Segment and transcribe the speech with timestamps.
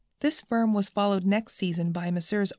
[0.21, 2.49] This firm was followed next season by Messrs.